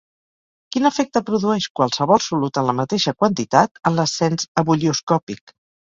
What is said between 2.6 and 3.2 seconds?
en la mateixa